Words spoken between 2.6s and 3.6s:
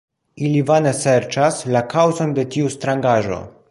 strangaĵo.